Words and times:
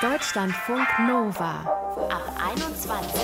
Deutschlandfunk 0.00 0.86
Nova 1.06 1.60
ab 2.08 2.40
21. 2.52 3.20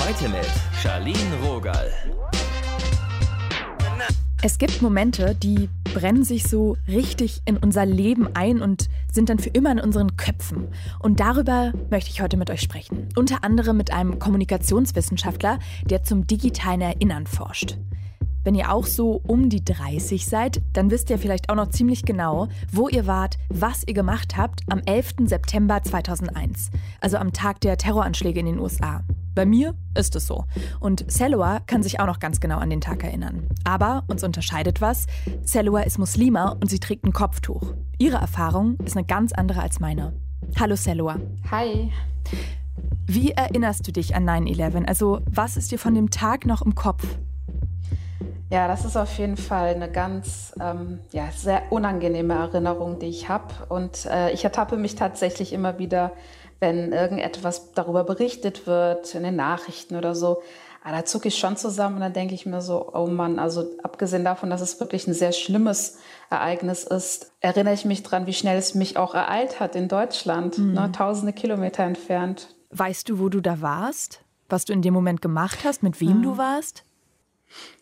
Heute 0.00 0.28
mit 0.28 0.50
Charlene 0.82 1.36
Rogal. 1.44 1.90
Es 4.42 4.58
gibt 4.58 4.82
Momente, 4.82 5.36
die 5.36 5.68
brennen 5.94 6.24
sich 6.24 6.42
so 6.44 6.76
richtig 6.88 7.42
in 7.44 7.56
unser 7.56 7.86
Leben 7.86 8.34
ein 8.34 8.60
und 8.60 8.88
sind 9.12 9.28
dann 9.28 9.38
für 9.38 9.50
immer 9.50 9.70
in 9.70 9.80
unseren 9.80 10.16
Köpfen. 10.16 10.68
Und 10.98 11.20
darüber 11.20 11.72
möchte 11.90 12.10
ich 12.10 12.20
heute 12.20 12.36
mit 12.36 12.50
euch 12.50 12.60
sprechen. 12.60 13.08
Unter 13.14 13.44
anderem 13.44 13.76
mit 13.76 13.92
einem 13.92 14.18
Kommunikationswissenschaftler, 14.18 15.60
der 15.84 16.02
zum 16.02 16.26
digitalen 16.26 16.80
Erinnern 16.80 17.26
forscht. 17.26 17.78
Wenn 18.44 18.56
ihr 18.56 18.72
auch 18.72 18.86
so 18.86 19.20
um 19.26 19.48
die 19.48 19.64
30 19.64 20.26
seid, 20.26 20.62
dann 20.72 20.90
wisst 20.90 21.10
ihr 21.10 21.18
vielleicht 21.18 21.48
auch 21.48 21.54
noch 21.54 21.70
ziemlich 21.70 22.02
genau, 22.02 22.48
wo 22.72 22.88
ihr 22.88 23.06
wart, 23.06 23.38
was 23.48 23.84
ihr 23.86 23.94
gemacht 23.94 24.36
habt 24.36 24.62
am 24.68 24.80
11. 24.84 25.14
September 25.26 25.80
2001, 25.80 26.70
also 27.00 27.18
am 27.18 27.32
Tag 27.32 27.60
der 27.60 27.76
Terroranschläge 27.76 28.40
in 28.40 28.46
den 28.46 28.58
USA. 28.58 29.04
Bei 29.34 29.46
mir 29.46 29.74
ist 29.96 30.16
es 30.16 30.26
so. 30.26 30.44
Und 30.80 31.10
Selwa 31.10 31.60
kann 31.60 31.82
sich 31.82 32.00
auch 32.00 32.06
noch 32.06 32.18
ganz 32.18 32.40
genau 32.40 32.58
an 32.58 32.68
den 32.68 32.80
Tag 32.80 33.04
erinnern. 33.04 33.46
Aber 33.64 34.02
uns 34.08 34.24
unterscheidet 34.24 34.80
was. 34.80 35.06
Selwa 35.42 35.80
ist 35.80 35.98
Muslima 35.98 36.56
und 36.60 36.68
sie 36.68 36.80
trägt 36.80 37.04
ein 37.04 37.12
Kopftuch. 37.12 37.62
Ihre 37.98 38.16
Erfahrung 38.16 38.76
ist 38.84 38.96
eine 38.96 39.06
ganz 39.06 39.32
andere 39.32 39.62
als 39.62 39.80
meine. 39.80 40.12
Hallo 40.58 40.74
Selwa. 40.74 41.16
Hi. 41.50 41.92
Wie 43.06 43.30
erinnerst 43.30 43.86
du 43.86 43.92
dich 43.92 44.14
an 44.14 44.28
9-11? 44.28 44.84
Also 44.86 45.20
was 45.30 45.56
ist 45.56 45.70
dir 45.70 45.78
von 45.78 45.94
dem 45.94 46.10
Tag 46.10 46.44
noch 46.44 46.60
im 46.60 46.74
Kopf? 46.74 47.06
Ja, 48.52 48.68
das 48.68 48.84
ist 48.84 48.98
auf 48.98 49.16
jeden 49.16 49.38
Fall 49.38 49.74
eine 49.74 49.90
ganz 49.90 50.52
ähm, 50.60 50.98
ja, 51.10 51.30
sehr 51.34 51.62
unangenehme 51.70 52.34
Erinnerung, 52.34 52.98
die 52.98 53.06
ich 53.06 53.30
habe. 53.30 53.46
Und 53.70 54.04
äh, 54.04 54.30
ich 54.32 54.44
ertappe 54.44 54.76
mich 54.76 54.94
tatsächlich 54.94 55.54
immer 55.54 55.78
wieder, 55.78 56.12
wenn 56.60 56.92
irgendetwas 56.92 57.72
darüber 57.72 58.04
berichtet 58.04 58.66
wird, 58.66 59.14
in 59.14 59.22
den 59.22 59.36
Nachrichten 59.36 59.96
oder 59.96 60.14
so. 60.14 60.42
Aber 60.84 60.96
ah, 60.96 60.98
da 60.98 61.04
zucke 61.06 61.28
ich 61.28 61.38
schon 61.38 61.56
zusammen 61.56 61.94
und 61.94 62.00
dann 62.02 62.12
denke 62.12 62.34
ich 62.34 62.44
mir 62.44 62.60
so, 62.60 62.92
oh 62.92 63.06
Mann, 63.06 63.38
also 63.38 63.64
abgesehen 63.82 64.22
davon, 64.22 64.50
dass 64.50 64.60
es 64.60 64.78
wirklich 64.80 65.06
ein 65.06 65.14
sehr 65.14 65.32
schlimmes 65.32 65.96
Ereignis 66.28 66.84
ist, 66.84 67.32
erinnere 67.40 67.72
ich 67.72 67.86
mich 67.86 68.02
dran, 68.02 68.26
wie 68.26 68.34
schnell 68.34 68.58
es 68.58 68.74
mich 68.74 68.98
auch 68.98 69.14
ereilt 69.14 69.60
hat 69.60 69.76
in 69.76 69.88
Deutschland, 69.88 70.58
mhm. 70.58 70.74
ne, 70.74 70.92
tausende 70.92 71.32
Kilometer 71.32 71.84
entfernt. 71.84 72.54
Weißt 72.68 73.08
du, 73.08 73.18
wo 73.18 73.30
du 73.30 73.40
da 73.40 73.62
warst? 73.62 74.20
Was 74.50 74.66
du 74.66 74.74
in 74.74 74.82
dem 74.82 74.92
Moment 74.92 75.22
gemacht 75.22 75.60
hast, 75.64 75.82
mit 75.82 76.02
wem 76.02 76.18
mhm. 76.18 76.22
du 76.22 76.36
warst? 76.36 76.84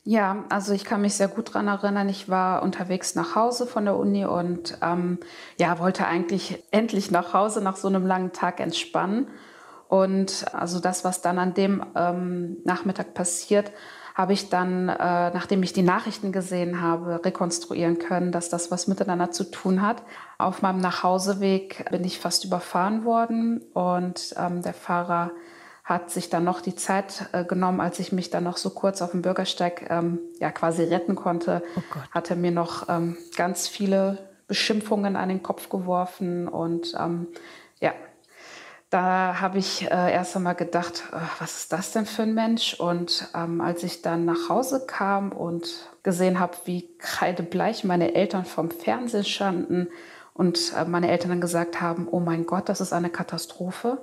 Ja, 0.03 0.45
also 0.49 0.73
ich 0.73 0.85
kann 0.85 1.03
mich 1.03 1.15
sehr 1.15 1.29
gut 1.29 1.51
daran 1.51 1.69
erinnern. 1.69 2.09
Ich 2.09 2.29
war 2.29 2.63
unterwegs 2.63 3.15
nach 3.15 3.35
Hause 3.35 3.67
von 3.67 3.85
der 3.85 3.97
Uni 3.97 4.25
und 4.25 4.79
ähm, 4.83 5.19
ja, 5.59 5.79
wollte 5.79 6.07
eigentlich 6.07 6.63
endlich 6.71 7.11
nach 7.11 7.35
Hause 7.35 7.61
nach 7.61 7.77
so 7.77 7.89
einem 7.89 8.07
langen 8.07 8.33
Tag 8.33 8.61
entspannen. 8.61 9.29
Und 9.89 10.47
also 10.55 10.81
das, 10.81 11.05
was 11.05 11.21
dann 11.21 11.39
an 11.39 11.53
dem 11.53 11.85
ähm, 11.97 12.59
Nachmittag 12.65 13.13
passiert, 13.13 13.73
habe 14.15 14.33
ich 14.33 14.49
dann, 14.49 14.89
äh, 14.89 14.95
nachdem 15.31 15.63
ich 15.63 15.73
die 15.73 15.83
Nachrichten 15.83 16.33
gesehen 16.33 16.81
habe, 16.81 17.25
rekonstruieren 17.25 17.99
können, 17.99 18.33
dass 18.33 18.49
das 18.49 18.71
was 18.71 18.87
miteinander 18.87 19.31
zu 19.31 19.51
tun 19.51 19.83
hat. 19.83 20.03
Auf 20.39 20.63
meinem 20.63 20.79
Nachhauseweg 20.79 21.91
bin 21.91 22.05
ich 22.05 22.19
fast 22.19 22.45
überfahren 22.45 23.05
worden 23.05 23.63
und 23.75 24.35
ähm, 24.37 24.63
der 24.63 24.75
Fahrer 24.75 25.31
hat 25.91 26.11
sich 26.11 26.31
dann 26.31 26.45
noch 26.45 26.61
die 26.61 26.77
Zeit 26.77 27.27
äh, 27.33 27.45
genommen, 27.45 27.81
als 27.81 27.99
ich 27.99 28.13
mich 28.13 28.31
dann 28.31 28.45
noch 28.45 28.59
so 28.59 28.71
kurz 28.71 29.03
auf 29.03 29.11
dem 29.11 29.23
Bürgersteig 29.23 29.91
ähm, 29.91 30.21
ja 30.39 30.53
quasi 30.53 30.85
retten 30.85 31.17
konnte, 31.17 31.63
oh 31.77 31.81
hat 32.13 32.31
er 32.31 32.37
mir 32.37 32.53
noch 32.53 32.89
ähm, 32.89 33.17
ganz 33.37 33.67
viele 33.67 34.19
Beschimpfungen 34.47 35.17
an 35.17 35.29
den 35.29 35.43
Kopf 35.43 35.69
geworfen 35.69 36.47
und 36.47 36.95
ähm, 36.97 37.27
ja, 37.81 37.93
da 38.89 39.41
habe 39.41 39.59
ich 39.59 39.83
äh, 39.91 40.13
erst 40.13 40.37
einmal 40.37 40.55
gedacht, 40.55 41.03
äh, 41.13 41.17
was 41.41 41.57
ist 41.57 41.73
das 41.73 41.91
denn 41.91 42.07
für 42.07 42.23
ein 42.23 42.35
Mensch? 42.35 42.75
Und 42.75 43.29
ähm, 43.35 43.61
als 43.61 43.83
ich 43.83 44.01
dann 44.01 44.25
nach 44.25 44.49
Hause 44.49 44.85
kam 44.87 45.33
und 45.33 45.91
gesehen 46.05 46.39
habe, 46.39 46.57
wie 46.67 46.89
kreidebleich 46.99 47.83
meine 47.83 48.15
Eltern 48.15 48.45
vom 48.45 48.71
Fernsehen 48.71 49.25
standen 49.25 49.89
und 50.35 50.73
äh, 50.77 50.85
meine 50.85 51.11
Eltern 51.11 51.31
dann 51.31 51.41
gesagt 51.41 51.81
haben, 51.81 52.07
oh 52.09 52.21
mein 52.21 52.47
Gott, 52.47 52.69
das 52.69 52.81
ist 52.81 52.93
eine 52.93 53.11
Katastrophe, 53.11 54.01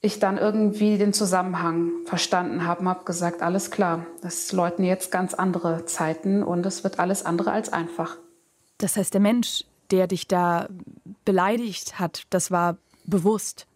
ich 0.00 0.20
dann 0.20 0.38
irgendwie 0.38 0.96
den 0.96 1.12
Zusammenhang 1.12 1.90
verstanden 2.04 2.64
habe 2.64 2.82
und 2.82 2.88
habe 2.88 3.04
gesagt, 3.04 3.42
alles 3.42 3.70
klar, 3.70 4.06
das 4.22 4.52
läuten 4.52 4.84
jetzt 4.84 5.10
ganz 5.10 5.34
andere 5.34 5.86
Zeiten 5.86 6.42
und 6.42 6.64
es 6.66 6.84
wird 6.84 7.00
alles 7.00 7.24
andere 7.24 7.50
als 7.50 7.72
einfach. 7.72 8.16
Das 8.78 8.96
heißt, 8.96 9.12
der 9.12 9.20
Mensch, 9.20 9.64
der 9.90 10.06
dich 10.06 10.28
da 10.28 10.68
beleidigt 11.24 11.98
hat, 11.98 12.22
das 12.30 12.50
war 12.50 12.76
bewusst. 13.04 13.66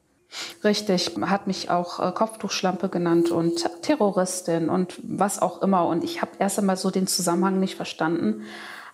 Richtig, 0.65 1.17
hat 1.23 1.47
mich 1.47 1.71
auch 1.71 1.99
äh, 2.01 2.13
Kopftuchschlampe 2.13 2.89
genannt 2.89 3.31
und 3.31 3.69
Terroristin 3.83 4.69
und 4.71 4.99
was 5.03 5.43
auch 5.43 5.61
immer. 5.61 5.87
Und 5.87 6.05
ich 6.05 6.23
habe 6.23 6.33
erst 6.39 6.59
einmal 6.59 6.77
so 6.77 6.91
den 6.91 7.07
Zusammenhang 7.07 7.59
nicht 7.59 7.75
verstanden. 7.75 8.43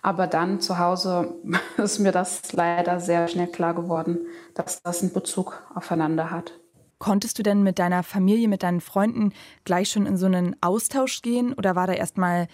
Aber 0.01 0.27
dann 0.27 0.59
zu 0.59 0.79
Hause 0.79 1.35
ist 1.77 1.99
mir 1.99 2.11
das 2.11 2.51
leider 2.53 2.99
sehr 2.99 3.27
schnell 3.27 3.47
klar 3.47 3.73
geworden, 3.73 4.17
dass 4.53 4.81
das 4.81 5.01
einen 5.01 5.13
Bezug 5.13 5.63
aufeinander 5.75 6.31
hat. 6.31 6.58
Konntest 6.99 7.39
du 7.39 7.43
denn 7.43 7.63
mit 7.63 7.79
deiner 7.79 8.03
Familie, 8.03 8.49
mit 8.49 8.61
deinen 8.61 8.81
Freunden 8.81 9.33
gleich 9.63 9.89
schon 9.89 10.05
in 10.05 10.17
so 10.17 10.25
einen 10.25 10.55
Austausch 10.61 11.21
gehen 11.21 11.53
oder 11.53 11.75
war 11.75 11.87
da 11.87 11.93
erstmal 11.93 12.47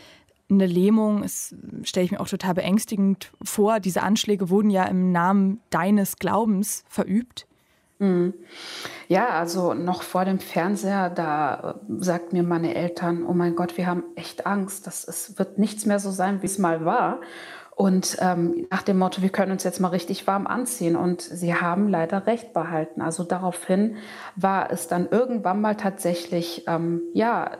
eine 0.49 0.67
Lähmung? 0.67 1.23
Das 1.23 1.55
stelle 1.83 2.05
ich 2.05 2.11
mir 2.11 2.19
auch 2.19 2.27
total 2.27 2.53
beängstigend 2.53 3.31
vor. 3.43 3.79
Diese 3.79 4.03
Anschläge 4.03 4.49
wurden 4.49 4.69
ja 4.69 4.85
im 4.85 5.11
Namen 5.11 5.61
deines 5.71 6.17
Glaubens 6.17 6.83
verübt. 6.87 7.47
Mhm. 7.97 8.33
Ja, 9.07 9.29
also 9.29 9.73
noch 9.73 10.03
vor 10.03 10.25
dem 10.25 10.39
Fernseher, 10.39 11.09
da 11.09 11.79
äh, 11.89 11.93
sagt 11.99 12.33
mir 12.33 12.43
meine 12.43 12.75
Eltern, 12.75 13.25
oh 13.25 13.33
mein 13.33 13.55
Gott, 13.55 13.77
wir 13.77 13.87
haben 13.87 14.03
echt 14.15 14.45
Angst, 14.45 14.85
dass 14.85 15.07
es 15.07 15.39
wird 15.39 15.57
nichts 15.57 15.85
mehr 15.85 15.99
so 15.99 16.11
sein, 16.11 16.41
wie 16.41 16.47
es 16.47 16.57
mal 16.57 16.83
war. 16.83 17.21
Und 17.75 18.15
ähm, 18.21 18.67
nach 18.71 18.83
dem 18.83 18.97
Motto, 18.97 19.21
wir 19.21 19.29
können 19.29 19.51
uns 19.51 19.65
jetzt 19.65 19.81
mal 19.81 19.89
richtig 19.89 20.25
warm 20.27 20.47
anziehen. 20.47 20.95
Und 20.95 21.21
sie 21.21 21.55
haben 21.55 21.89
leider 21.89 22.25
recht 22.25 22.53
behalten. 22.53 23.01
Also 23.01 23.23
daraufhin 23.23 23.97
war 24.37 24.71
es 24.71 24.87
dann 24.87 25.09
irgendwann 25.11 25.59
mal 25.59 25.75
tatsächlich, 25.75 26.63
ähm, 26.67 27.01
ja, 27.13 27.57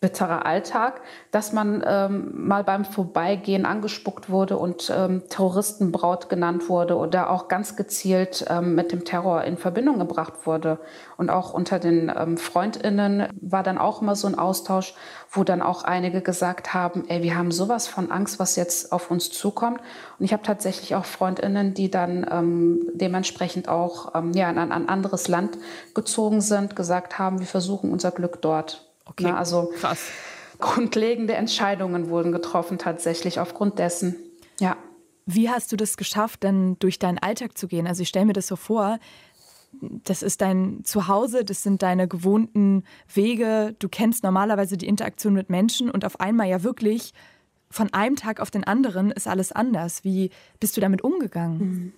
bitterer 0.00 0.46
Alltag, 0.46 1.00
dass 1.32 1.52
man 1.52 1.82
ähm, 1.84 2.30
mal 2.32 2.62
beim 2.62 2.84
Vorbeigehen 2.84 3.66
angespuckt 3.66 4.30
wurde 4.30 4.56
und 4.56 4.92
ähm, 4.96 5.24
Terroristenbraut 5.28 6.28
genannt 6.28 6.68
wurde 6.68 6.96
oder 6.96 7.30
auch 7.30 7.48
ganz 7.48 7.74
gezielt 7.74 8.44
ähm, 8.48 8.76
mit 8.76 8.92
dem 8.92 9.04
Terror 9.04 9.42
in 9.42 9.56
Verbindung 9.56 9.98
gebracht 9.98 10.46
wurde. 10.46 10.78
Und 11.16 11.30
auch 11.30 11.52
unter 11.52 11.80
den 11.80 12.12
ähm, 12.16 12.36
Freundinnen 12.36 13.26
war 13.40 13.64
dann 13.64 13.76
auch 13.76 14.00
immer 14.00 14.14
so 14.14 14.28
ein 14.28 14.38
Austausch, 14.38 14.94
wo 15.30 15.42
dann 15.42 15.60
auch 15.60 15.82
einige 15.82 16.22
gesagt 16.22 16.74
haben, 16.74 17.04
ey, 17.08 17.24
wir 17.24 17.36
haben 17.36 17.50
sowas 17.50 17.88
von 17.88 18.12
Angst, 18.12 18.38
was 18.38 18.54
jetzt 18.54 18.92
auf 18.92 19.10
uns 19.10 19.30
zukommt. 19.30 19.80
Und 20.20 20.24
ich 20.24 20.32
habe 20.32 20.44
tatsächlich 20.44 20.94
auch 20.94 21.06
Freundinnen, 21.06 21.74
die 21.74 21.90
dann 21.90 22.24
ähm, 22.30 22.88
dementsprechend 22.94 23.68
auch 23.68 24.14
ähm, 24.14 24.30
ja, 24.32 24.48
in 24.48 24.58
ein 24.58 24.88
anderes 24.88 25.26
Land 25.26 25.58
gezogen 25.92 26.40
sind, 26.40 26.76
gesagt 26.76 27.18
haben, 27.18 27.40
wir 27.40 27.48
versuchen 27.48 27.90
unser 27.90 28.12
Glück 28.12 28.40
dort. 28.40 28.87
Okay, 29.08 29.24
Na, 29.24 29.36
also 29.36 29.72
krass. 29.78 30.08
Grundlegende 30.58 31.34
Entscheidungen 31.34 32.08
wurden 32.08 32.32
getroffen 32.32 32.78
tatsächlich 32.78 33.40
aufgrund 33.40 33.78
dessen. 33.78 34.16
Ja. 34.60 34.76
Wie 35.26 35.50
hast 35.50 35.70
du 35.72 35.76
das 35.76 35.96
geschafft, 35.96 36.42
dann 36.42 36.78
durch 36.78 36.98
deinen 36.98 37.18
Alltag 37.18 37.56
zu 37.58 37.68
gehen? 37.68 37.86
Also 37.86 38.02
ich 38.02 38.08
stelle 38.08 38.26
mir 38.26 38.32
das 38.32 38.46
so 38.46 38.56
vor, 38.56 38.98
das 39.80 40.22
ist 40.22 40.40
dein 40.40 40.80
Zuhause, 40.84 41.44
das 41.44 41.62
sind 41.62 41.82
deine 41.82 42.08
gewohnten 42.08 42.84
Wege, 43.12 43.76
du 43.78 43.88
kennst 43.88 44.24
normalerweise 44.24 44.76
die 44.76 44.88
Interaktion 44.88 45.34
mit 45.34 45.50
Menschen 45.50 45.90
und 45.90 46.04
auf 46.04 46.20
einmal 46.20 46.48
ja 46.48 46.62
wirklich 46.62 47.12
von 47.70 47.92
einem 47.92 48.16
Tag 48.16 48.40
auf 48.40 48.50
den 48.50 48.64
anderen 48.64 49.10
ist 49.10 49.28
alles 49.28 49.52
anders. 49.52 50.02
Wie 50.02 50.30
bist 50.58 50.76
du 50.76 50.80
damit 50.80 51.02
umgegangen? 51.02 51.58
Mhm. 51.58 51.92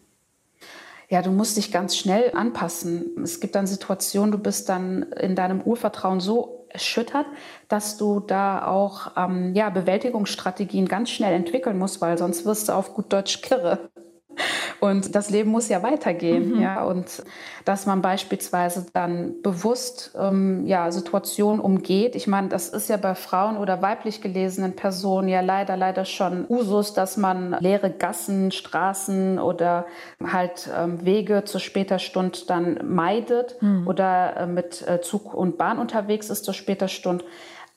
Ja, 1.08 1.22
du 1.22 1.30
musst 1.30 1.56
dich 1.56 1.72
ganz 1.72 1.96
schnell 1.96 2.32
anpassen. 2.34 3.22
Es 3.22 3.40
gibt 3.40 3.54
dann 3.54 3.66
Situationen, 3.66 4.30
du 4.30 4.38
bist 4.38 4.68
dann 4.68 5.02
in 5.02 5.34
deinem 5.34 5.60
Urvertrauen 5.60 6.20
so 6.20 6.59
erschüttert, 6.70 7.26
dass 7.68 7.96
du 7.96 8.20
da 8.20 8.66
auch 8.66 9.12
ähm, 9.16 9.54
ja, 9.54 9.70
Bewältigungsstrategien 9.70 10.86
ganz 10.86 11.10
schnell 11.10 11.34
entwickeln 11.34 11.78
musst, 11.78 12.00
weil 12.00 12.18
sonst 12.18 12.44
wirst 12.44 12.68
du 12.68 12.72
auf 12.72 12.94
gut 12.94 13.12
Deutsch 13.12 13.42
kirre. 13.42 13.90
Und 14.80 15.14
das 15.14 15.30
Leben 15.30 15.50
muss 15.50 15.68
ja 15.68 15.82
weitergehen. 15.82 16.56
Mhm. 16.56 16.62
Ja? 16.62 16.84
Und 16.84 17.22
dass 17.64 17.86
man 17.86 18.02
beispielsweise 18.02 18.86
dann 18.92 19.42
bewusst 19.42 20.12
ähm, 20.18 20.66
ja, 20.66 20.90
Situationen 20.90 21.60
umgeht. 21.60 22.16
Ich 22.16 22.26
meine, 22.26 22.48
das 22.48 22.68
ist 22.68 22.88
ja 22.88 22.96
bei 22.96 23.14
Frauen 23.14 23.56
oder 23.56 23.82
weiblich 23.82 24.20
gelesenen 24.22 24.74
Personen 24.74 25.28
ja 25.28 25.40
leider, 25.40 25.76
leider 25.76 26.04
schon 26.04 26.46
Usus, 26.48 26.94
dass 26.94 27.16
man 27.16 27.56
leere 27.60 27.90
Gassen, 27.90 28.50
Straßen 28.52 29.38
oder 29.38 29.86
halt 30.24 30.70
ähm, 30.76 31.04
Wege 31.04 31.44
zu 31.44 31.58
später 31.58 31.98
Stunde 31.98 32.38
dann 32.46 32.80
meidet 32.84 33.60
mhm. 33.60 33.86
oder 33.86 34.36
äh, 34.36 34.46
mit 34.46 34.86
äh, 34.88 35.00
Zug 35.00 35.34
und 35.34 35.58
Bahn 35.58 35.78
unterwegs 35.78 36.30
ist 36.30 36.44
zu 36.44 36.52
später 36.52 36.88
Stunde 36.88 37.24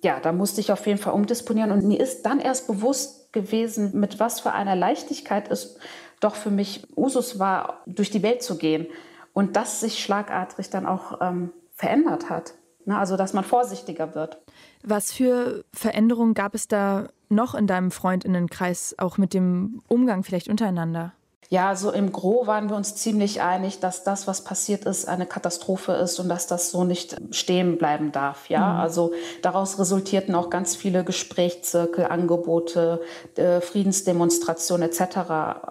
ja, 0.04 0.20
da 0.20 0.34
musste 0.34 0.60
ich 0.60 0.72
auf 0.72 0.86
jeden 0.86 1.00
Fall 1.00 1.14
umdisponieren. 1.14 1.72
Und 1.72 1.86
mir 1.86 2.00
ist 2.00 2.24
dann 2.24 2.40
erst 2.40 2.68
bewusst 2.68 3.32
gewesen, 3.32 4.00
mit 4.00 4.20
was 4.20 4.42
für 4.42 4.52
einer 4.52 4.76
Leichtigkeit 4.76 5.50
es 5.50 5.78
doch 6.24 6.36
für 6.36 6.52
mich 6.52 6.88
Usus 6.96 7.40
war, 7.40 7.82
durch 7.86 8.10
die 8.10 8.24
Welt 8.24 8.44
zu 8.44 8.58
gehen. 8.58 8.88
Und 9.34 9.56
das 9.56 9.80
sich 9.80 10.04
schlagartig 10.04 10.70
dann 10.70 10.86
auch 10.86 11.20
ähm, 11.22 11.52
verändert 11.74 12.30
hat. 12.30 12.54
Ne? 12.86 12.98
Also, 12.98 13.18
dass 13.18 13.34
man 13.34 13.44
vorsichtiger 13.44 14.16
wird. 14.16 14.40
Was 14.84 15.12
für 15.12 15.64
Veränderungen 15.74 16.34
gab 16.34 16.54
es 16.54 16.68
da 16.68 17.10
noch 17.30 17.56
in 17.56 17.68
deinem 17.68 17.92
Freundinnenkreis, 17.92 18.96
auch 18.98 19.18
mit 19.18 19.34
dem 19.34 19.82
Umgang 19.88 20.24
vielleicht 20.24 20.50
untereinander? 20.50 21.14
Ja, 21.50 21.76
so 21.76 21.92
im 21.92 22.12
Gro 22.12 22.48
waren 22.48 22.70
wir 22.70 22.76
uns 22.76 22.96
ziemlich 22.96 23.42
einig, 23.42 23.80
dass 23.80 24.04
das, 24.04 24.28
was 24.28 24.44
passiert 24.44 24.86
ist, 24.86 25.08
eine 25.08 25.26
Katastrophe 25.26 25.94
ist 25.94 26.20
und 26.20 26.30
dass 26.30 26.48
das 26.48 26.72
so 26.72 26.84
nicht 26.84 27.18
stehen 27.32 27.78
bleiben 27.78 28.12
darf. 28.12 28.50
Ja, 28.50 28.74
mhm. 28.74 28.80
also 28.80 29.12
daraus 29.42 29.80
resultierten 29.80 30.36
auch 30.36 30.50
ganz 30.50 30.76
viele 30.76 31.04
Gesprächszirkel, 31.04 32.06
Angebote, 32.06 33.02
äh, 33.36 33.62
Friedensdemonstrationen 33.62 34.90
etc. 34.90 35.18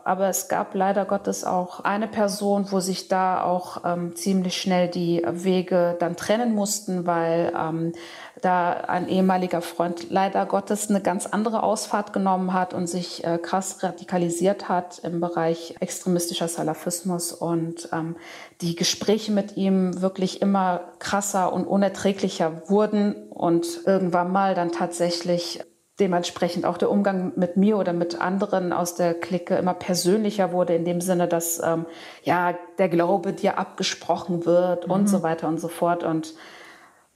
Aber 0.04 0.28
es 0.28 0.48
gab 0.48 0.74
leider 0.74 1.04
Gottes 1.04 1.44
auch 1.44 1.80
eine 1.80 2.08
Person, 2.08 2.66
wo 2.70 2.80
sich 2.80 3.08
da 3.08 3.42
auch 3.42 3.82
ähm, 3.84 4.14
ziemlich 4.14 4.60
schnell 4.60 4.88
die 4.88 5.22
Wege 5.26 5.96
dann 5.98 6.16
trennen 6.16 6.54
mussten, 6.54 7.06
weil 7.06 7.52
ähm, 7.58 7.92
da 8.40 8.72
ein 8.72 9.08
ehemaliger 9.08 9.62
Freund 9.62 10.10
leider 10.10 10.46
Gottes 10.46 10.90
eine 10.90 11.00
ganz 11.00 11.26
andere 11.26 11.62
Ausfahrt 11.62 12.12
genommen 12.12 12.52
hat 12.52 12.74
und 12.74 12.88
sich 12.88 13.24
äh, 13.24 13.38
krass 13.38 13.82
radikalisiert 13.82 14.68
hat 14.68 14.98
im 15.00 15.20
Bereich 15.20 15.61
extremistischer 15.80 16.48
Salafismus 16.48 17.32
und 17.32 17.88
ähm, 17.92 18.16
die 18.60 18.76
Gespräche 18.76 19.32
mit 19.32 19.56
ihm 19.56 20.00
wirklich 20.02 20.42
immer 20.42 20.92
krasser 20.98 21.52
und 21.52 21.66
unerträglicher 21.66 22.62
wurden 22.68 23.28
und 23.30 23.80
irgendwann 23.86 24.32
mal 24.32 24.54
dann 24.54 24.72
tatsächlich 24.72 25.64
dementsprechend 26.00 26.64
auch 26.64 26.78
der 26.78 26.90
Umgang 26.90 27.32
mit 27.36 27.56
mir 27.56 27.76
oder 27.76 27.92
mit 27.92 28.20
anderen 28.20 28.72
aus 28.72 28.94
der 28.94 29.14
Clique 29.14 29.56
immer 29.56 29.74
persönlicher 29.74 30.52
wurde, 30.52 30.74
in 30.74 30.84
dem 30.84 31.00
Sinne, 31.00 31.28
dass 31.28 31.60
ähm, 31.62 31.86
ja 32.24 32.54
der 32.78 32.88
Glaube 32.88 33.32
dir 33.32 33.58
abgesprochen 33.58 34.46
wird 34.46 34.86
mhm. 34.86 34.92
und 34.92 35.06
so 35.08 35.22
weiter 35.22 35.48
und 35.48 35.60
so 35.60 35.68
fort. 35.68 36.02
Und 36.02 36.34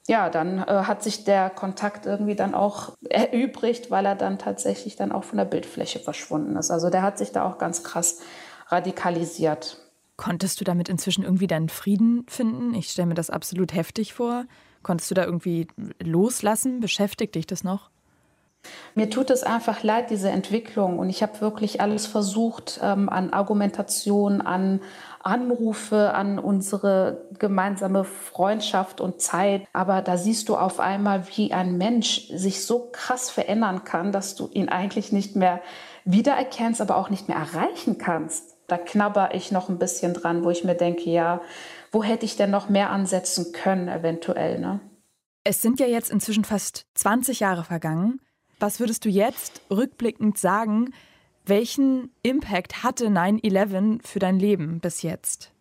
ja, 0.08 0.30
dann 0.30 0.58
äh, 0.58 0.84
hat 0.84 1.02
sich 1.02 1.24
der 1.24 1.50
Kontakt 1.50 2.06
irgendwie 2.06 2.36
dann 2.36 2.54
auch 2.54 2.96
erübrigt, 3.08 3.90
weil 3.90 4.06
er 4.06 4.14
dann 4.14 4.38
tatsächlich 4.38 4.96
dann 4.96 5.12
auch 5.12 5.24
von 5.24 5.38
der 5.38 5.44
Bildfläche 5.44 5.98
verschwunden 5.98 6.56
ist. 6.56 6.70
Also 6.70 6.90
der 6.90 7.02
hat 7.02 7.18
sich 7.18 7.32
da 7.32 7.44
auch 7.44 7.58
ganz 7.58 7.82
krass 7.82 8.20
radikalisiert. 8.68 9.78
Konntest 10.16 10.60
du 10.60 10.64
damit 10.64 10.88
inzwischen 10.88 11.24
irgendwie 11.24 11.46
deinen 11.46 11.68
Frieden 11.68 12.24
finden? 12.28 12.74
Ich 12.74 12.90
stelle 12.90 13.06
mir 13.06 13.14
das 13.14 13.30
absolut 13.30 13.74
heftig 13.74 14.14
vor. 14.14 14.46
Konntest 14.82 15.10
du 15.10 15.14
da 15.14 15.24
irgendwie 15.24 15.66
loslassen? 16.02 16.80
Beschäftigt 16.80 17.34
dich 17.34 17.46
das 17.46 17.64
noch? 17.64 17.90
Mir 18.94 19.10
tut 19.10 19.30
es 19.30 19.42
einfach 19.42 19.82
leid, 19.82 20.10
diese 20.10 20.30
Entwicklung. 20.30 20.98
Und 20.98 21.10
ich 21.10 21.22
habe 21.22 21.40
wirklich 21.40 21.80
alles 21.80 22.06
versucht 22.06 22.80
ähm, 22.82 23.08
an 23.08 23.30
Argumentation, 23.30 24.40
an 24.40 24.80
Anrufe, 25.26 26.14
an 26.14 26.38
unsere 26.38 27.26
gemeinsame 27.38 28.04
Freundschaft 28.04 29.00
und 29.00 29.20
Zeit. 29.20 29.66
Aber 29.72 30.00
da 30.00 30.16
siehst 30.16 30.48
du 30.48 30.56
auf 30.56 30.80
einmal, 30.80 31.24
wie 31.34 31.52
ein 31.52 31.76
Mensch 31.76 32.28
sich 32.28 32.64
so 32.64 32.88
krass 32.92 33.28
verändern 33.28 33.84
kann, 33.84 34.12
dass 34.12 34.36
du 34.36 34.48
ihn 34.52 34.68
eigentlich 34.68 35.12
nicht 35.12 35.36
mehr 35.36 35.60
wiedererkennst, 36.04 36.80
aber 36.80 36.96
auch 36.96 37.10
nicht 37.10 37.28
mehr 37.28 37.36
erreichen 37.36 37.98
kannst. 37.98 38.56
Da 38.68 38.78
knabber 38.78 39.34
ich 39.34 39.52
noch 39.52 39.68
ein 39.68 39.78
bisschen 39.78 40.14
dran, 40.14 40.44
wo 40.44 40.50
ich 40.50 40.64
mir 40.64 40.74
denke, 40.74 41.10
ja, 41.10 41.40
wo 41.92 42.02
hätte 42.02 42.24
ich 42.24 42.36
denn 42.36 42.50
noch 42.50 42.68
mehr 42.68 42.90
ansetzen 42.90 43.52
können, 43.52 43.88
eventuell, 43.88 44.58
ne? 44.58 44.80
Es 45.44 45.62
sind 45.62 45.78
ja 45.78 45.86
jetzt 45.86 46.10
inzwischen 46.10 46.44
fast 46.44 46.86
20 46.94 47.38
Jahre 47.38 47.62
vergangen. 47.62 48.20
Was 48.58 48.80
würdest 48.80 49.04
du 49.04 49.08
jetzt 49.08 49.60
rückblickend 49.70 50.38
sagen, 50.38 50.92
welchen 51.48 52.10
Impact 52.22 52.82
hatte 52.82 53.06
9-11 53.06 54.00
für 54.06 54.18
dein 54.18 54.38
Leben 54.38 54.80
bis 54.80 55.02
jetzt? 55.02 55.52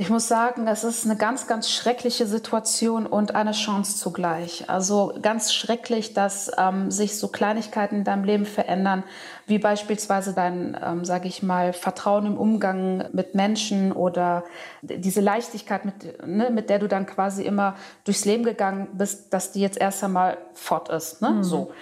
Ich 0.00 0.08
muss 0.08 0.28
sagen, 0.28 0.66
es 0.66 0.82
ist 0.82 1.04
eine 1.04 1.14
ganz, 1.14 1.46
ganz 1.46 1.68
schreckliche 1.68 2.24
Situation 2.24 3.04
und 3.04 3.34
eine 3.34 3.52
Chance 3.52 3.98
zugleich. 3.98 4.64
Also 4.70 5.12
ganz 5.20 5.52
schrecklich, 5.52 6.14
dass 6.14 6.50
ähm, 6.56 6.90
sich 6.90 7.18
so 7.18 7.28
Kleinigkeiten 7.28 7.96
in 7.96 8.04
deinem 8.04 8.24
Leben 8.24 8.46
verändern, 8.46 9.04
wie 9.46 9.58
beispielsweise 9.58 10.32
dein, 10.32 10.74
ähm, 10.82 11.04
sage 11.04 11.28
ich 11.28 11.42
mal, 11.42 11.74
Vertrauen 11.74 12.24
im 12.24 12.38
Umgang 12.38 13.10
mit 13.12 13.34
Menschen 13.34 13.92
oder 13.92 14.44
diese 14.80 15.20
Leichtigkeit, 15.20 15.84
mit, 15.84 16.26
ne, 16.26 16.48
mit 16.48 16.70
der 16.70 16.78
du 16.78 16.88
dann 16.88 17.04
quasi 17.04 17.42
immer 17.42 17.76
durchs 18.04 18.24
Leben 18.24 18.44
gegangen 18.44 18.88
bist, 18.94 19.34
dass 19.34 19.52
die 19.52 19.60
jetzt 19.60 19.76
erst 19.78 20.02
einmal 20.02 20.38
fort 20.54 20.88
ist. 20.88 21.20
Ne? 21.20 21.28
Mhm. 21.28 21.44
So. 21.44 21.72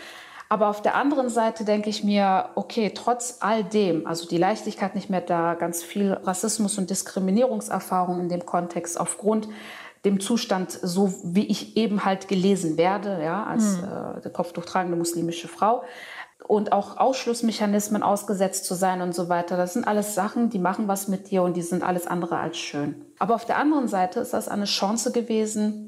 Aber 0.48 0.68
auf 0.68 0.80
der 0.80 0.94
anderen 0.94 1.28
Seite 1.28 1.64
denke 1.64 1.90
ich 1.90 2.04
mir, 2.04 2.50
okay, 2.54 2.90
trotz 2.94 3.38
all 3.40 3.64
dem, 3.64 4.06
also 4.06 4.26
die 4.26 4.38
Leichtigkeit 4.38 4.94
nicht 4.94 5.10
mehr 5.10 5.20
da, 5.20 5.54
ganz 5.54 5.82
viel 5.82 6.12
Rassismus 6.12 6.78
und 6.78 6.88
Diskriminierungserfahrung 6.88 8.20
in 8.20 8.28
dem 8.28 8.46
Kontext 8.46 8.98
aufgrund 8.98 9.48
dem 10.04 10.20
Zustand, 10.20 10.70
so 10.70 11.12
wie 11.22 11.46
ich 11.46 11.76
eben 11.76 12.04
halt 12.04 12.28
gelesen 12.28 12.78
werde, 12.78 13.20
ja, 13.22 13.44
als 13.44 13.78
mhm. 13.78 13.88
äh, 14.24 14.30
kopftuchtragende 14.30 14.96
muslimische 14.96 15.48
Frau 15.48 15.82
und 16.46 16.72
auch 16.72 16.96
Ausschlussmechanismen 16.96 18.02
ausgesetzt 18.02 18.64
zu 18.64 18.74
sein 18.74 19.02
und 19.02 19.14
so 19.14 19.28
weiter. 19.28 19.56
Das 19.56 19.74
sind 19.74 19.86
alles 19.86 20.14
Sachen, 20.14 20.50
die 20.50 20.58
machen 20.58 20.88
was 20.88 21.08
mit 21.08 21.30
dir 21.30 21.42
und 21.42 21.56
die 21.56 21.62
sind 21.62 21.82
alles 21.82 22.06
andere 22.06 22.38
als 22.38 22.56
schön. 22.56 23.04
Aber 23.18 23.34
auf 23.34 23.44
der 23.44 23.58
anderen 23.58 23.88
Seite 23.88 24.20
ist 24.20 24.32
das 24.32 24.48
eine 24.48 24.64
Chance 24.64 25.12
gewesen, 25.12 25.87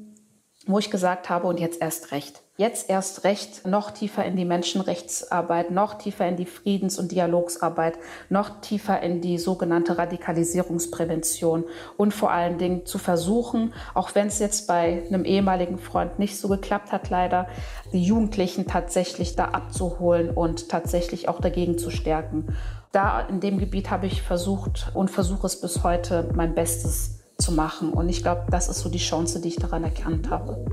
wo 0.67 0.79
ich 0.79 0.89
gesagt 0.89 1.29
habe, 1.29 1.47
und 1.47 1.59
jetzt 1.59 1.81
erst 1.81 2.11
recht 2.11 2.41
jetzt 2.61 2.91
erst 2.91 3.23
recht 3.23 3.65
noch 3.65 3.89
tiefer 3.89 4.23
in 4.23 4.35
die 4.35 4.45
Menschenrechtsarbeit, 4.45 5.71
noch 5.71 5.95
tiefer 5.95 6.27
in 6.27 6.37
die 6.37 6.45
Friedens- 6.45 6.99
und 6.99 7.11
Dialogsarbeit, 7.11 7.97
noch 8.29 8.61
tiefer 8.61 9.01
in 9.01 9.19
die 9.19 9.39
sogenannte 9.39 9.97
Radikalisierungsprävention 9.97 11.65
und 11.97 12.13
vor 12.13 12.31
allen 12.31 12.59
Dingen 12.59 12.85
zu 12.85 12.99
versuchen, 12.99 13.73
auch 13.95 14.13
wenn 14.13 14.27
es 14.27 14.37
jetzt 14.37 14.67
bei 14.67 15.03
einem 15.07 15.25
ehemaligen 15.25 15.79
Freund 15.79 16.19
nicht 16.19 16.37
so 16.37 16.47
geklappt 16.49 16.91
hat, 16.91 17.09
leider, 17.09 17.47
die 17.93 18.03
Jugendlichen 18.03 18.67
tatsächlich 18.67 19.35
da 19.35 19.45
abzuholen 19.45 20.29
und 20.29 20.69
tatsächlich 20.69 21.27
auch 21.27 21.41
dagegen 21.41 21.79
zu 21.79 21.89
stärken. 21.89 22.55
Da 22.91 23.21
in 23.21 23.39
dem 23.39 23.57
Gebiet 23.57 23.89
habe 23.89 24.05
ich 24.05 24.21
versucht 24.21 24.91
und 24.93 25.09
versuche 25.09 25.47
es 25.47 25.59
bis 25.59 25.83
heute 25.83 26.29
mein 26.35 26.53
Bestes 26.53 27.20
zu 27.41 27.51
machen. 27.51 27.91
Und 27.91 28.07
ich 28.09 28.21
glaube, 28.21 28.43
das 28.49 28.69
ist 28.69 28.79
so 28.79 28.89
die 28.89 28.99
Chance, 28.99 29.41
die 29.41 29.49
ich 29.49 29.57
daran 29.57 29.83
erkannt 29.83 30.29
habe. 30.29 30.65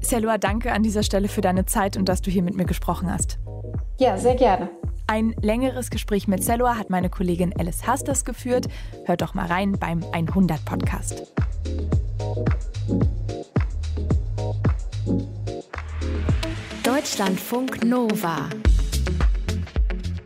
Selua, 0.00 0.38
danke 0.38 0.72
an 0.72 0.82
dieser 0.82 1.02
Stelle 1.02 1.28
für 1.28 1.40
deine 1.40 1.66
Zeit 1.66 1.96
und 1.96 2.08
dass 2.08 2.22
du 2.22 2.30
hier 2.30 2.42
mit 2.42 2.56
mir 2.56 2.66
gesprochen 2.66 3.12
hast. 3.12 3.38
Ja, 3.98 4.16
sehr 4.16 4.36
gerne. 4.36 4.70
Ein 5.06 5.34
längeres 5.42 5.90
Gespräch 5.90 6.28
mit 6.28 6.42
Selua 6.42 6.76
hat 6.76 6.88
meine 6.88 7.10
Kollegin 7.10 7.52
Alice 7.58 7.86
Hasters 7.86 8.24
geführt. 8.24 8.68
Hört 9.04 9.22
doch 9.22 9.34
mal 9.34 9.46
rein 9.46 9.72
beim 9.78 10.02
100 10.12 10.64
Podcast. 10.64 11.32
Deutschlandfunk 16.82 17.84
Nova. 17.84 18.48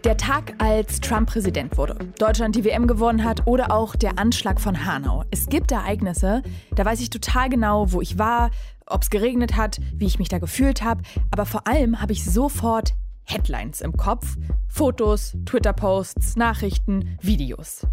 Der 0.06 0.16
Tag, 0.16 0.54
als 0.58 1.00
Trump 1.00 1.28
Präsident 1.30 1.76
wurde, 1.76 1.96
Deutschland 2.20 2.54
die 2.54 2.64
WM 2.64 2.86
gewonnen 2.86 3.24
hat 3.24 3.44
oder 3.48 3.72
auch 3.72 3.96
der 3.96 4.20
Anschlag 4.20 4.60
von 4.60 4.86
Hanau. 4.86 5.24
Es 5.32 5.48
gibt 5.48 5.72
Ereignisse, 5.72 6.44
da 6.76 6.84
weiß 6.84 7.00
ich 7.00 7.10
total 7.10 7.48
genau, 7.48 7.90
wo 7.90 8.00
ich 8.00 8.16
war, 8.16 8.52
ob 8.86 9.02
es 9.02 9.10
geregnet 9.10 9.56
hat, 9.56 9.80
wie 9.96 10.06
ich 10.06 10.20
mich 10.20 10.28
da 10.28 10.38
gefühlt 10.38 10.84
habe, 10.84 11.02
aber 11.32 11.44
vor 11.44 11.66
allem 11.66 12.00
habe 12.00 12.12
ich 12.12 12.24
sofort 12.24 12.94
Headlines 13.24 13.80
im 13.80 13.96
Kopf, 13.96 14.36
Fotos, 14.68 15.36
Twitter-Posts, 15.44 16.36
Nachrichten, 16.36 17.18
Videos. 17.20 17.84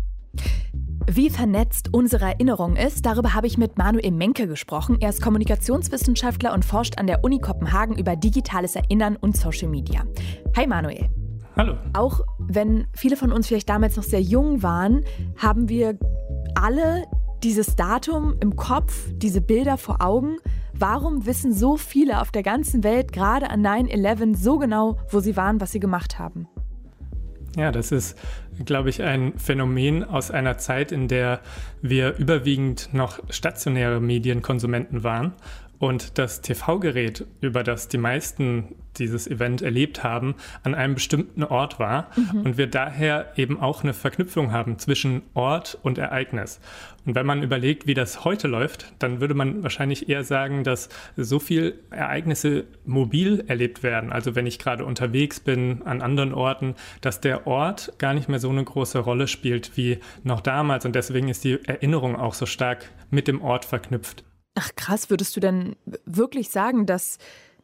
Wie 1.07 1.31
vernetzt 1.31 1.95
unsere 1.95 2.25
Erinnerung 2.25 2.75
ist, 2.75 3.07
darüber 3.07 3.33
habe 3.33 3.47
ich 3.47 3.57
mit 3.57 3.79
Manuel 3.79 4.11
Menke 4.11 4.47
gesprochen. 4.47 4.97
Er 5.01 5.09
ist 5.09 5.23
Kommunikationswissenschaftler 5.23 6.53
und 6.53 6.63
forscht 6.63 6.99
an 6.99 7.07
der 7.07 7.23
Uni 7.23 7.39
Kopenhagen 7.39 7.97
über 7.97 8.15
digitales 8.15 8.75
Erinnern 8.75 9.15
und 9.15 9.35
Social 9.35 9.69
Media. 9.69 10.03
Hi 10.55 10.67
Manuel. 10.67 11.09
Hallo. 11.55 11.75
Auch 11.93 12.21
wenn 12.39 12.87
viele 12.93 13.15
von 13.15 13.31
uns 13.31 13.47
vielleicht 13.47 13.69
damals 13.69 13.95
noch 13.95 14.03
sehr 14.03 14.21
jung 14.21 14.63
waren, 14.63 15.03
haben 15.37 15.69
wir 15.69 15.97
alle 16.55 17.03
dieses 17.43 17.75
Datum 17.75 18.35
im 18.39 18.55
Kopf, 18.55 19.07
diese 19.17 19.41
Bilder 19.41 19.77
vor 19.77 20.01
Augen. 20.01 20.37
Warum 20.73 21.25
wissen 21.25 21.53
so 21.53 21.77
viele 21.77 22.21
auf 22.21 22.31
der 22.31 22.41
ganzen 22.41 22.83
Welt 22.83 23.11
gerade 23.11 23.49
an 23.49 23.65
9-11 23.65 24.35
so 24.35 24.57
genau, 24.57 24.97
wo 25.09 25.19
sie 25.19 25.37
waren, 25.37 25.61
was 25.61 25.71
sie 25.71 25.79
gemacht 25.79 26.17
haben? 26.17 26.47
Ja, 27.55 27.71
das 27.71 27.91
ist, 27.91 28.17
glaube 28.65 28.89
ich, 28.89 29.03
ein 29.03 29.37
Phänomen 29.37 30.03
aus 30.03 30.31
einer 30.31 30.57
Zeit, 30.57 30.91
in 30.91 31.07
der 31.07 31.39
wir 31.83 32.15
überwiegend 32.17 32.89
noch 32.93 33.19
stationäre 33.29 34.01
Medienkonsumenten 34.01 35.03
waren 35.03 35.33
und 35.83 36.17
das 36.17 36.39
TV-Gerät, 36.39 37.25
über 37.41 37.61
das 37.61 37.89
die 37.89 37.97
meisten 37.97 38.73
dieses 38.97 39.27
Event 39.27 39.61
erlebt 39.61 40.01
haben, 40.01 40.35
an 40.63 40.75
einem 40.75 40.93
bestimmten 40.93 41.43
Ort 41.43 41.77
war 41.77 42.09
mhm. 42.15 42.41
und 42.43 42.57
wir 42.57 42.67
daher 42.67 43.33
eben 43.35 43.59
auch 43.59 43.83
eine 43.83 43.93
Verknüpfung 43.93 44.53
haben 44.53 44.79
zwischen 44.79 45.23
Ort 45.33 45.77
und 45.83 45.97
Ereignis. 45.97 46.61
Und 47.05 47.15
wenn 47.15 47.25
man 47.25 47.43
überlegt, 47.43 47.85
wie 47.85 47.95
das 47.95 48.23
heute 48.23 48.47
läuft, 48.47 48.93
dann 48.99 49.19
würde 49.19 49.33
man 49.33 49.61
wahrscheinlich 49.61 50.07
eher 50.07 50.23
sagen, 50.23 50.63
dass 50.63 50.87
so 51.17 51.37
viel 51.37 51.77
Ereignisse 51.89 52.63
mobil 52.85 53.43
erlebt 53.47 53.83
werden. 53.83 54.13
Also 54.13 54.35
wenn 54.35 54.47
ich 54.47 54.59
gerade 54.59 54.85
unterwegs 54.85 55.41
bin 55.41 55.81
an 55.81 56.01
anderen 56.01 56.33
Orten, 56.33 56.75
dass 57.01 57.19
der 57.19 57.45
Ort 57.45 57.91
gar 57.97 58.13
nicht 58.13 58.29
mehr 58.29 58.39
so 58.39 58.49
eine 58.49 58.63
große 58.63 58.99
Rolle 58.99 59.27
spielt 59.27 59.75
wie 59.75 59.99
noch 60.23 60.39
damals. 60.39 60.85
Und 60.85 60.95
deswegen 60.95 61.27
ist 61.27 61.43
die 61.43 61.59
Erinnerung 61.65 62.15
auch 62.15 62.35
so 62.35 62.45
stark 62.45 62.89
mit 63.09 63.27
dem 63.27 63.41
Ort 63.41 63.65
verknüpft. 63.65 64.23
Ach 64.55 64.69
krass, 64.75 65.09
würdest 65.09 65.35
du 65.35 65.39
denn 65.39 65.75
wirklich 66.05 66.49
sagen, 66.49 66.85
dass 66.85 67.17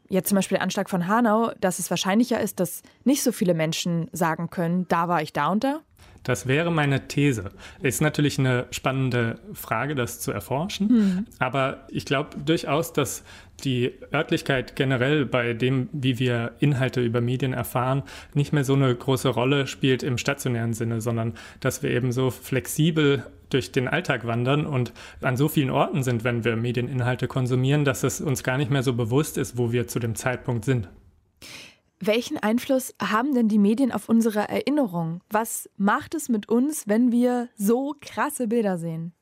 jetzt 0.10 0.30
zum 0.30 0.36
Beispiel 0.36 0.58
der 0.58 0.64
Anschlag 0.64 0.90
von 0.90 1.08
Hanau, 1.08 1.52
dass 1.62 1.80
es 1.80 1.90
wahrscheinlicher 1.90 2.40
ist, 2.42 2.60
dass 2.60 2.82
nicht 3.04 3.24
so 3.24 3.32
viele 3.32 3.54
Menschen 3.54 4.10
sagen 4.12 4.50
können, 4.50 4.88
da 4.88 5.08
war 5.08 5.22
ich 5.22 5.34
da 5.34 5.50
und 5.50 5.64
da? 5.64 5.82
Das 6.24 6.48
wäre 6.48 6.70
meine 6.72 7.08
These. 7.08 7.52
Ist 7.82 8.02
natürlich 8.02 8.40
eine 8.40 8.68
spannende 8.72 9.40
Frage, 9.54 9.96
das 9.96 10.20
zu 10.20 10.32
erforschen. 10.32 10.88
Mhm. 10.88 11.26
Aber 11.40 11.88
ich 11.90 12.06
glaube 12.06 12.38
durchaus, 12.44 12.92
dass 12.92 13.24
die 13.64 13.94
Örtlichkeit 14.14 14.76
generell 14.76 15.26
bei 15.26 15.54
dem, 15.54 15.90
wie 15.92 16.20
wir 16.20 16.54
Inhalte 16.60 17.02
über 17.02 17.22
Medien 17.22 17.54
erfahren, 17.54 18.04
nicht 18.34 18.54
mehr 18.54 18.64
so 18.64 18.74
eine 18.74 18.94
große 18.94 19.30
Rolle 19.30 19.68
spielt 19.68 20.04
im 20.04 20.18
stationären 20.18 20.74
Sinne, 20.74 21.02
sondern 21.02 21.36
dass 21.62 21.84
wir 21.84 21.90
eben 21.92 22.12
so 22.12 22.32
flexibel 22.32 23.24
durch 23.50 23.72
den 23.72 23.88
Alltag 23.88 24.26
wandern 24.26 24.66
und 24.66 24.94
an 25.22 25.38
so 25.38 25.48
vielen 25.48 25.70
Orten 25.70 26.04
sind, 26.04 26.24
wenn 26.24 26.44
wir 26.44 26.56
Medieninhalte 26.56 27.28
konsumieren, 27.28 27.86
dass 27.86 28.04
es 28.04 28.22
uns 28.22 28.44
gar 28.44 28.58
nicht 28.58 28.72
mehr 28.72 28.84
so 28.84 28.94
bewusst 28.94 29.38
ist, 29.38 29.58
wo 29.58 29.72
wir 29.72 29.88
zu 29.88 30.00
dem 30.00 30.16
Zeitpunkt 30.16 30.66
sind. 30.66 30.90
Welchen 32.00 32.38
Einfluss 32.38 32.96
haben 33.02 33.34
denn 33.36 33.50
die 33.50 33.60
Medien 33.60 33.92
auf 33.92 34.08
unsere 34.08 34.48
Erinnerung? 34.48 35.22
Was 35.30 35.70
macht 35.76 36.16
es 36.16 36.30
mit 36.30 36.48
uns, 36.48 36.88
wenn 36.88 37.12
wir 37.12 37.50
so 37.58 37.94
krasse 38.00 38.48
Bilder 38.48 38.78
sehen? 38.78 39.14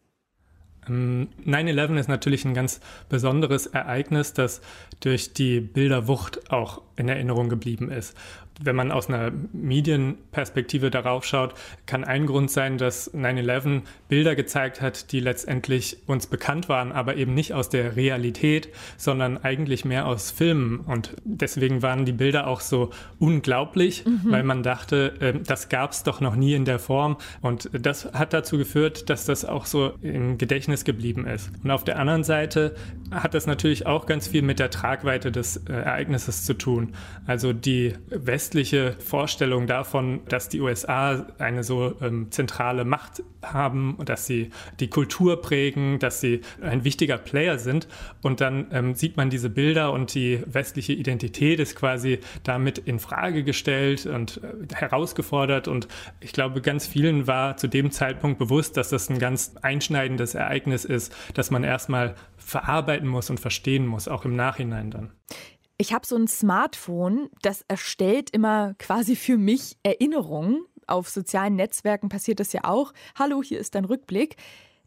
9-11 0.87 1.89
ähm, 1.89 1.97
ist 1.97 2.07
natürlich 2.07 2.45
ein 2.45 2.53
ganz 2.53 2.79
besonderes 3.09 3.67
Ereignis, 3.67 4.33
das 4.33 4.61
durch 5.01 5.33
die 5.33 5.59
Bilderwucht 5.59 6.51
auch 6.51 6.81
in 6.95 7.09
Erinnerung 7.09 7.49
geblieben 7.49 7.91
ist 7.91 8.15
wenn 8.61 8.75
man 8.75 8.91
aus 8.91 9.07
einer 9.07 9.31
Medienperspektive 9.53 10.89
darauf 10.89 11.25
schaut, 11.25 11.53
kann 11.85 12.03
ein 12.03 12.25
Grund 12.25 12.49
sein, 12.49 12.77
dass 12.77 13.13
9-11 13.13 13.81
Bilder 14.09 14.35
gezeigt 14.35 14.81
hat, 14.81 15.11
die 15.11 15.19
letztendlich 15.19 15.97
uns 16.07 16.27
bekannt 16.27 16.69
waren, 16.69 16.91
aber 16.91 17.15
eben 17.17 17.33
nicht 17.33 17.53
aus 17.53 17.69
der 17.69 17.95
Realität, 17.95 18.69
sondern 18.97 19.37
eigentlich 19.37 19.85
mehr 19.85 20.07
aus 20.07 20.31
Filmen. 20.31 20.79
Und 20.79 21.15
deswegen 21.23 21.81
waren 21.81 22.05
die 22.05 22.13
Bilder 22.13 22.47
auch 22.47 22.61
so 22.61 22.91
unglaublich, 23.19 24.05
mhm. 24.05 24.21
weil 24.25 24.43
man 24.43 24.63
dachte, 24.63 25.13
äh, 25.19 25.33
das 25.45 25.69
gab 25.69 25.91
es 25.91 26.03
doch 26.03 26.21
noch 26.21 26.35
nie 26.35 26.53
in 26.53 26.65
der 26.65 26.79
Form. 26.79 27.17
Und 27.41 27.69
das 27.73 28.05
hat 28.13 28.33
dazu 28.33 28.57
geführt, 28.57 29.09
dass 29.09 29.25
das 29.25 29.45
auch 29.45 29.65
so 29.65 29.93
im 30.01 30.37
Gedächtnis 30.37 30.83
geblieben 30.83 31.27
ist. 31.27 31.51
Und 31.63 31.71
auf 31.71 31.83
der 31.83 31.99
anderen 31.99 32.23
Seite 32.23 32.75
hat 33.11 33.33
das 33.33 33.45
natürlich 33.45 33.85
auch 33.85 34.05
ganz 34.05 34.27
viel 34.27 34.41
mit 34.41 34.59
der 34.59 34.69
Tragweite 34.69 35.31
des 35.31 35.57
äh, 35.57 35.73
Ereignisses 35.73 36.45
zu 36.45 36.53
tun. 36.53 36.93
Also 37.25 37.53
die 37.53 37.93
West 38.09 38.46
westliche 38.47 38.93
Vorstellung 38.93 39.67
davon, 39.67 40.21
dass 40.29 40.47
die 40.47 40.61
USA 40.61 41.25
eine 41.37 41.65
so 41.65 41.95
ähm, 42.01 42.31
zentrale 42.31 42.85
Macht 42.85 43.21
haben, 43.43 43.97
dass 44.05 44.25
sie 44.25 44.51
die 44.79 44.89
Kultur 44.89 45.41
prägen, 45.41 45.99
dass 45.99 46.21
sie 46.21 46.39
ein 46.61 46.85
wichtiger 46.85 47.17
Player 47.17 47.59
sind. 47.59 47.89
Und 48.21 48.39
dann 48.39 48.67
ähm, 48.71 48.95
sieht 48.95 49.17
man 49.17 49.29
diese 49.29 49.49
Bilder 49.49 49.91
und 49.91 50.13
die 50.13 50.41
westliche 50.45 50.93
Identität 50.93 51.59
ist 51.59 51.75
quasi 51.75 52.19
damit 52.43 52.77
in 52.77 52.99
Frage 52.99 53.43
gestellt 53.43 54.05
und 54.05 54.39
äh, 54.41 54.73
herausgefordert. 54.73 55.67
Und 55.67 55.89
ich 56.21 56.31
glaube, 56.31 56.61
ganz 56.61 56.87
vielen 56.87 57.27
war 57.27 57.57
zu 57.57 57.67
dem 57.67 57.91
Zeitpunkt 57.91 58.39
bewusst, 58.39 58.77
dass 58.77 58.87
das 58.87 59.09
ein 59.09 59.19
ganz 59.19 59.55
einschneidendes 59.61 60.35
Ereignis 60.35 60.85
ist, 60.85 61.13
das 61.33 61.51
man 61.51 61.65
erstmal 61.65 62.15
verarbeiten 62.37 63.09
muss 63.09 63.29
und 63.29 63.41
verstehen 63.41 63.85
muss, 63.85 64.07
auch 64.07 64.23
im 64.23 64.37
Nachhinein 64.37 64.89
dann. 64.89 65.11
Ich 65.79 65.93
habe 65.93 66.07
so 66.07 66.15
ein 66.15 66.27
Smartphone, 66.27 67.29
das 67.43 67.63
erstellt 67.67 68.31
immer 68.31 68.73
quasi 68.79 69.15
für 69.15 69.37
mich 69.37 69.77
Erinnerungen. 69.83 70.65
Auf 70.87 71.07
sozialen 71.09 71.55
Netzwerken 71.55 72.09
passiert 72.09 72.39
das 72.39 72.51
ja 72.51 72.61
auch. 72.63 72.93
Hallo, 73.17 73.43
hier 73.43 73.59
ist 73.59 73.75
dein 73.75 73.85
Rückblick. 73.85 74.37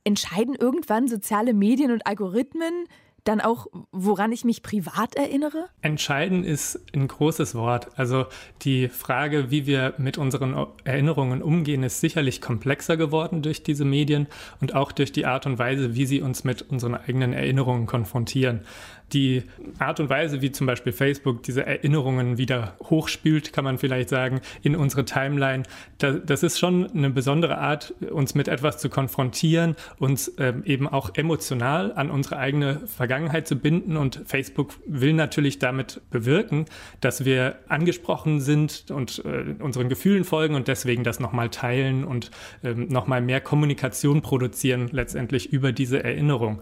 Entscheiden 0.02 0.56
irgendwann 0.56 1.06
soziale 1.06 1.54
Medien 1.54 1.92
und 1.92 2.06
Algorithmen, 2.08 2.86
dann 3.24 3.40
auch, 3.42 3.66
woran 3.92 4.32
ich 4.32 4.44
mich 4.44 4.62
privat 4.62 5.14
erinnere? 5.14 5.66
Entscheiden 5.82 6.42
ist 6.42 6.80
ein 6.94 7.06
großes 7.06 7.54
Wort. 7.54 7.98
Also 7.98 8.26
die 8.62 8.88
Frage, 8.88 9.50
wie 9.50 9.66
wir 9.66 9.94
mit 9.98 10.16
unseren 10.16 10.66
Erinnerungen 10.84 11.42
umgehen, 11.42 11.82
ist 11.82 12.00
sicherlich 12.00 12.40
komplexer 12.40 12.96
geworden 12.96 13.42
durch 13.42 13.62
diese 13.62 13.84
Medien 13.84 14.26
und 14.62 14.74
auch 14.74 14.90
durch 14.90 15.12
die 15.12 15.26
Art 15.26 15.44
und 15.44 15.58
Weise, 15.58 15.94
wie 15.94 16.06
sie 16.06 16.22
uns 16.22 16.44
mit 16.44 16.62
unseren 16.62 16.94
eigenen 16.94 17.34
Erinnerungen 17.34 17.86
konfrontieren 17.86 18.62
die 19.12 19.42
Art 19.78 20.00
und 20.00 20.10
Weise, 20.10 20.42
wie 20.42 20.52
zum 20.52 20.66
Beispiel 20.66 20.92
Facebook 20.92 21.42
diese 21.42 21.66
Erinnerungen 21.66 22.38
wieder 22.38 22.76
hochspült, 22.82 23.52
kann 23.52 23.64
man 23.64 23.78
vielleicht 23.78 24.08
sagen, 24.08 24.40
in 24.62 24.76
unsere 24.76 25.04
Timeline, 25.04 25.62
das 25.98 26.42
ist 26.42 26.58
schon 26.58 26.90
eine 26.90 27.10
besondere 27.10 27.58
Art, 27.58 27.94
uns 28.10 28.34
mit 28.34 28.48
etwas 28.48 28.78
zu 28.78 28.88
konfrontieren, 28.88 29.76
uns 29.98 30.32
ähm, 30.38 30.62
eben 30.64 30.88
auch 30.88 31.14
emotional 31.14 31.92
an 31.92 32.10
unsere 32.10 32.38
eigene 32.38 32.86
Vergangenheit 32.86 33.46
zu 33.46 33.56
binden. 33.56 33.96
Und 33.96 34.22
Facebook 34.26 34.74
will 34.86 35.12
natürlich 35.12 35.58
damit 35.58 36.00
bewirken, 36.10 36.66
dass 37.00 37.24
wir 37.24 37.56
angesprochen 37.68 38.40
sind 38.40 38.90
und 38.90 39.22
äh, 39.24 39.54
unseren 39.62 39.88
Gefühlen 39.88 40.24
folgen 40.24 40.54
und 40.54 40.68
deswegen 40.68 41.04
das 41.04 41.20
nochmal 41.20 41.50
teilen 41.50 42.04
und 42.04 42.30
ähm, 42.62 42.88
nochmal 42.88 43.20
mehr 43.20 43.40
Kommunikation 43.40 44.22
produzieren, 44.22 44.88
letztendlich 44.92 45.52
über 45.52 45.72
diese 45.72 46.02
Erinnerung. 46.02 46.60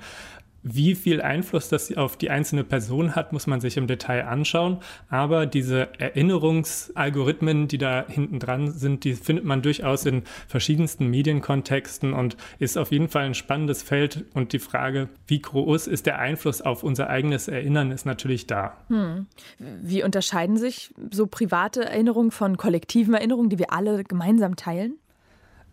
Wie 0.62 0.95
viel 0.95 1.23
Einfluss 1.23 1.69
das 1.69 1.97
auf 1.97 2.17
die 2.17 2.31
einzelne 2.31 2.65
Person 2.65 3.15
hat, 3.15 3.33
muss 3.33 3.47
man 3.47 3.61
sich 3.61 3.77
im 3.77 3.87
Detail 3.87 4.27
anschauen. 4.27 4.79
Aber 5.09 5.47
diese 5.47 5.88
Erinnerungsalgorithmen, 5.99 7.69
die 7.69 7.79
da 7.79 8.05
hinten 8.09 8.41
dran 8.41 8.73
sind, 8.73 9.05
die 9.05 9.15
findet 9.15 9.45
man 9.45 9.62
durchaus 9.62 10.05
in 10.05 10.23
verschiedensten 10.49 11.09
Medienkontexten 11.09 12.12
und 12.12 12.37
ist 12.59 12.77
auf 12.77 12.91
jeden 12.91 13.09
Fall 13.09 13.25
ein 13.25 13.35
spannendes 13.35 13.83
Feld. 13.83 14.25
Und 14.35 14.53
die 14.53 14.59
Frage, 14.59 15.09
wie 15.29 15.41
groß 15.41 15.87
ist 15.87 16.07
der 16.07 16.19
Einfluss 16.19 16.61
auf 16.61 16.83
unser 16.83 17.09
eigenes 17.09 17.47
Erinnern, 17.47 17.93
ist 17.93 18.05
natürlich 18.05 18.47
da. 18.47 18.77
Hm. 18.88 19.27
Wie 19.59 20.03
unterscheiden 20.03 20.57
sich 20.57 20.93
so 21.12 21.27
private 21.27 21.85
Erinnerungen 21.85 22.33
von 22.33 22.57
kollektiven 22.57 23.15
Erinnerungen, 23.15 23.49
die 23.49 23.59
wir 23.59 23.73
alle 23.73 24.03
gemeinsam 24.03 24.57
teilen? 24.57 24.99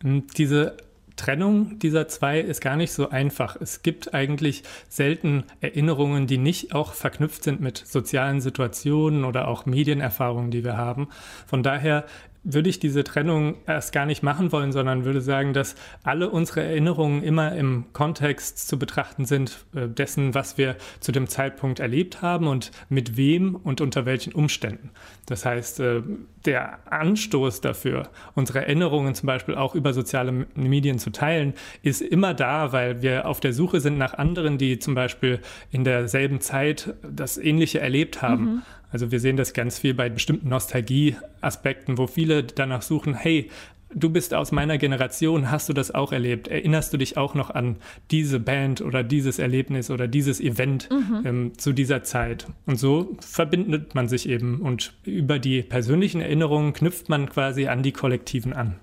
Diese 0.04 0.78
Trennung 1.16 1.80
dieser 1.80 2.08
zwei 2.08 2.40
ist 2.40 2.62
gar 2.62 2.76
nicht 2.76 2.92
so 2.92 3.10
einfach. 3.10 3.56
Es 3.60 3.82
gibt 3.82 4.14
eigentlich 4.14 4.64
selten 4.90 5.46
Erinnerungen, 5.62 6.28
die 6.28 6.38
nicht 6.38 6.74
auch 6.74 6.94
verknüpft 6.94 7.44
sind 7.44 7.62
mit 7.62 7.78
sozialen 7.78 8.42
Situationen 8.42 9.24
oder 9.24 9.48
auch 9.48 9.66
Medienerfahrungen, 9.66 10.52
die 10.52 10.64
wir 10.64 10.78
haben. 10.78 11.08
Von 11.48 11.64
daher 11.64 12.06
würde 12.46 12.70
ich 12.70 12.80
diese 12.80 13.04
Trennung 13.04 13.56
erst 13.66 13.92
gar 13.92 14.06
nicht 14.06 14.22
machen 14.22 14.52
wollen, 14.52 14.72
sondern 14.72 15.04
würde 15.04 15.20
sagen, 15.20 15.54
dass 15.54 15.76
alle 16.04 16.30
unsere 16.30 16.64
Erinnerungen 16.64 17.24
immer 17.24 17.54
im 17.56 17.86
Kontext 17.92 18.68
zu 18.68 18.78
betrachten 18.78 19.26
sind 19.26 19.66
äh, 19.76 19.88
dessen, 19.88 20.36
was 20.36 20.58
wir 20.58 20.78
zu 21.00 21.12
dem 21.12 21.28
Zeitpunkt 21.28 21.80
erlebt 21.80 22.22
haben 22.22 22.48
und 22.48 22.72
mit 22.88 23.18
wem 23.18 23.56
und 23.56 23.82
unter 23.82 24.06
welchen 24.06 24.34
Umständen. 24.34 24.92
Das 25.26 25.44
heißt, 25.44 25.80
äh, 25.80 26.04
der 26.46 26.80
Anstoß 26.92 27.62
dafür, 27.62 28.10
unsere 28.36 28.60
Erinnerungen 28.60 29.16
zum 29.16 29.26
Beispiel 29.26 29.56
auch 29.56 29.74
über 29.74 29.94
soziale 29.94 30.46
Medien 30.54 31.00
zu 31.00 31.10
teilen, 31.10 31.56
ist 31.82 32.02
immer 32.02 32.36
da, 32.36 32.72
weil 32.72 33.02
wir 33.02 33.28
auf 33.28 33.40
der 33.40 33.54
Suche 33.54 33.80
sind 33.80 33.98
nach 33.98 34.14
anderen, 34.14 34.60
die 34.60 34.78
zum 34.78 34.94
Beispiel 34.94 35.40
in 35.72 35.84
derselben 35.84 36.42
Zeit 36.42 36.94
das 37.02 37.40
Ähnliche 37.40 37.80
erlebt 37.80 38.22
haben. 38.22 38.44
Mhm. 38.44 38.62
Also 38.92 39.12
wir 39.12 39.20
sehen 39.20 39.38
das 39.38 39.54
ganz 39.54 39.80
viel 39.80 39.94
bei 39.94 40.10
bestimmten 40.10 40.50
Nostalgie-Aspekten, 40.50 41.98
wo 41.98 42.08
viele 42.08 42.44
danach 42.44 42.82
suchen, 42.82 43.14
hey, 43.14 43.50
du 43.94 44.10
bist 44.10 44.34
aus 44.34 44.52
meiner 44.52 44.78
Generation, 44.78 45.50
hast 45.52 45.70
du 45.70 45.74
das 45.74 45.94
auch 45.94 46.12
erlebt? 46.12 46.48
Erinnerst 46.48 46.94
du 46.94 46.98
dich 46.98 47.18
auch 47.18 47.34
noch 47.34 47.50
an 47.50 47.78
diese 48.12 48.40
Band 48.40 48.82
oder 48.82 49.04
dieses 49.04 49.40
Erlebnis 49.40 49.90
oder 49.90 50.08
dieses 50.08 50.40
Event 50.40 50.90
mhm. 50.92 51.22
ähm, 51.26 51.58
zu 51.58 51.74
dieser 51.74 52.04
Zeit? 52.04 52.48
Und 52.66 52.78
so 52.78 53.18
verbindet 53.20 53.96
man 53.96 54.08
sich 54.08 54.30
eben 54.30 54.62
und 54.62 54.94
über 55.06 55.40
die 55.40 55.62
persönlichen 55.62 56.22
Erinnerungen 56.22 56.74
knüpft 56.74 57.10
man 57.10 57.30
quasi 57.30 57.68
an 57.68 57.84
die 57.84 57.92
kollektiven 57.92 58.54
an. 58.54 58.76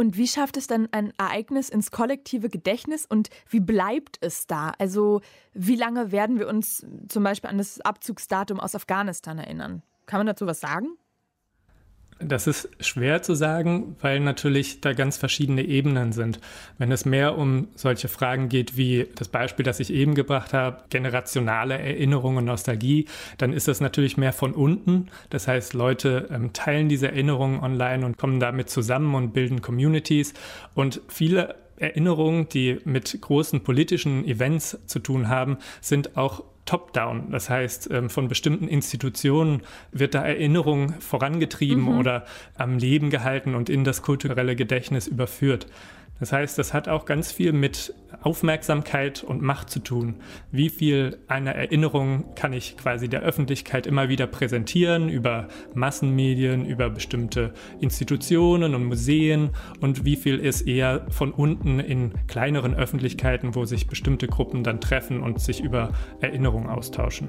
Und 0.00 0.16
wie 0.16 0.26
schafft 0.26 0.56
es 0.56 0.66
dann 0.66 0.88
ein 0.92 1.12
Ereignis 1.18 1.68
ins 1.68 1.90
kollektive 1.90 2.48
Gedächtnis 2.48 3.04
und 3.04 3.28
wie 3.50 3.60
bleibt 3.60 4.16
es 4.22 4.46
da? 4.46 4.72
Also 4.78 5.20
wie 5.52 5.76
lange 5.76 6.10
werden 6.10 6.38
wir 6.38 6.48
uns 6.48 6.86
zum 7.06 7.22
Beispiel 7.22 7.50
an 7.50 7.58
das 7.58 7.82
Abzugsdatum 7.82 8.60
aus 8.60 8.74
Afghanistan 8.74 9.36
erinnern? 9.36 9.82
Kann 10.06 10.20
man 10.20 10.26
dazu 10.26 10.46
was 10.46 10.60
sagen? 10.60 10.96
Das 12.22 12.46
ist 12.46 12.68
schwer 12.80 13.22
zu 13.22 13.34
sagen, 13.34 13.96
weil 14.00 14.20
natürlich 14.20 14.82
da 14.82 14.92
ganz 14.92 15.16
verschiedene 15.16 15.62
Ebenen 15.62 16.12
sind. 16.12 16.38
Wenn 16.76 16.92
es 16.92 17.06
mehr 17.06 17.38
um 17.38 17.68
solche 17.74 18.08
Fragen 18.08 18.50
geht 18.50 18.76
wie 18.76 19.06
das 19.14 19.28
Beispiel, 19.28 19.64
das 19.64 19.80
ich 19.80 19.90
eben 19.90 20.14
gebracht 20.14 20.52
habe, 20.52 20.84
generationale 20.90 21.78
Erinnerung 21.78 22.36
und 22.36 22.44
Nostalgie, 22.44 23.06
dann 23.38 23.54
ist 23.54 23.68
das 23.68 23.80
natürlich 23.80 24.18
mehr 24.18 24.34
von 24.34 24.52
unten. 24.52 25.08
Das 25.30 25.48
heißt, 25.48 25.72
Leute 25.72 26.28
ähm, 26.30 26.52
teilen 26.52 26.90
diese 26.90 27.08
Erinnerungen 27.08 27.60
online 27.60 28.04
und 28.04 28.18
kommen 28.18 28.38
damit 28.38 28.68
zusammen 28.68 29.14
und 29.14 29.32
bilden 29.32 29.62
Communities. 29.62 30.34
Und 30.74 31.00
viele 31.08 31.54
Erinnerungen, 31.76 32.50
die 32.50 32.80
mit 32.84 33.18
großen 33.18 33.62
politischen 33.62 34.26
Events 34.26 34.78
zu 34.86 34.98
tun 34.98 35.28
haben, 35.28 35.56
sind 35.80 36.18
auch 36.18 36.44
top-down. 36.70 37.32
Das 37.32 37.50
heißt, 37.50 37.90
ähm, 37.90 38.10
von 38.10 38.28
bestimmten 38.28 38.68
Institutionen 38.68 39.62
wird 39.90 40.14
da 40.14 40.22
Erinnerung 40.24 40.94
vorangetrieben 41.00 41.82
mhm. 41.82 41.98
oder 41.98 42.24
am 42.56 42.78
Leben 42.78 43.10
gehalten 43.10 43.56
und 43.56 43.68
in 43.68 43.82
das 43.82 44.02
kulturelle 44.02 44.54
Gedächtnis 44.54 45.08
überführt. 45.08 45.66
Das 46.20 46.32
heißt, 46.32 46.58
das 46.58 46.74
hat 46.74 46.88
auch 46.88 47.06
ganz 47.06 47.32
viel 47.32 47.52
mit 47.52 47.94
Aufmerksamkeit 48.22 49.24
und 49.24 49.40
Macht 49.42 49.70
zu 49.70 49.80
tun. 49.80 50.16
Wie 50.52 50.68
viel 50.68 51.18
einer 51.26 51.52
Erinnerung 51.52 52.34
kann 52.34 52.52
ich 52.52 52.76
quasi 52.76 53.08
der 53.08 53.20
Öffentlichkeit 53.20 53.86
immer 53.86 54.08
wieder 54.08 54.26
präsentieren 54.26 55.08
über 55.08 55.48
Massenmedien, 55.74 56.66
über 56.66 56.90
bestimmte 56.90 57.54
Institutionen 57.80 58.74
und 58.74 58.84
Museen 58.84 59.50
und 59.80 60.04
wie 60.04 60.16
viel 60.16 60.38
ist 60.38 60.62
eher 60.62 61.06
von 61.10 61.32
unten 61.32 61.80
in 61.80 62.12
kleineren 62.26 62.74
Öffentlichkeiten, 62.74 63.54
wo 63.54 63.64
sich 63.64 63.86
bestimmte 63.86 64.28
Gruppen 64.28 64.62
dann 64.62 64.80
treffen 64.80 65.22
und 65.22 65.40
sich 65.40 65.62
über 65.62 65.92
Erinnerungen 66.20 66.68
austauschen. 66.68 67.28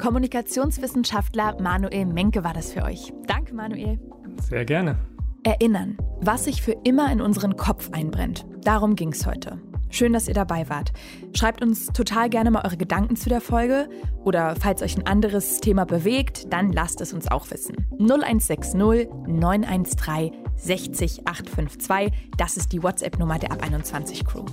Kommunikationswissenschaftler 0.00 1.60
Manuel 1.60 2.06
Menke 2.06 2.42
war 2.42 2.52
das 2.52 2.72
für 2.72 2.82
euch. 2.82 3.12
Danke, 3.26 3.54
Manuel. 3.54 4.00
Sehr 4.40 4.64
gerne. 4.64 4.98
Erinnern, 5.46 5.96
was 6.20 6.46
sich 6.46 6.60
für 6.60 6.76
immer 6.82 7.12
in 7.12 7.20
unseren 7.20 7.56
Kopf 7.56 7.90
einbrennt. 7.92 8.44
Darum 8.64 8.96
ging 8.96 9.12
es 9.12 9.28
heute. 9.28 9.60
Schön, 9.90 10.12
dass 10.12 10.26
ihr 10.26 10.34
dabei 10.34 10.68
wart. 10.68 10.92
Schreibt 11.34 11.62
uns 11.62 11.86
total 11.86 12.28
gerne 12.28 12.50
mal 12.50 12.64
eure 12.64 12.76
Gedanken 12.76 13.14
zu 13.14 13.28
der 13.28 13.40
Folge 13.40 13.88
oder 14.24 14.56
falls 14.56 14.82
euch 14.82 14.96
ein 14.96 15.06
anderes 15.06 15.60
Thema 15.60 15.86
bewegt, 15.86 16.52
dann 16.52 16.72
lasst 16.72 17.00
es 17.00 17.12
uns 17.12 17.30
auch 17.30 17.48
wissen. 17.52 17.76
0160 18.00 18.74
913 18.74 20.32
60 20.56 21.28
852, 21.28 22.12
das 22.36 22.56
ist 22.56 22.72
die 22.72 22.82
WhatsApp-Nummer 22.82 23.38
der 23.38 23.52
Ab 23.52 23.62
21 23.62 24.24
Crew. 24.24 24.46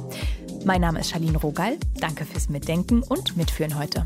Mein 0.64 0.82
Name 0.82 1.00
ist 1.00 1.10
Charlene 1.10 1.40
Rogal. 1.40 1.78
Danke 2.00 2.24
fürs 2.24 2.50
Mitdenken 2.50 3.02
und 3.02 3.36
Mitführen 3.36 3.80
heute. 3.80 4.06